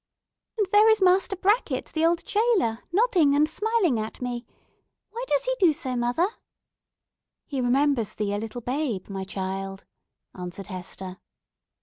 [0.57, 4.47] And there is Master Brackett, the old jailer, nodding and smiling at me.
[5.11, 6.27] Why does he do so, mother?"
[7.45, 9.85] "He remembers thee a little babe, my child,"
[10.33, 11.17] answered Hester.